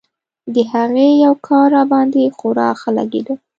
[0.53, 3.33] د هغې يو کار راباندې خورا ښه لګېده.